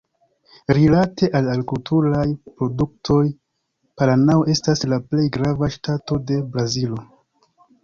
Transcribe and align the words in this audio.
Rilate 0.77 1.27
al 1.39 1.49
agrikulturaj 1.55 2.23
produktoj, 2.61 3.19
Paranao 4.01 4.49
estas 4.55 4.83
la 4.95 5.01
plej 5.13 5.29
grava 5.39 5.73
ŝtato 5.79 6.21
de 6.33 6.43
Brazilo. 6.57 7.07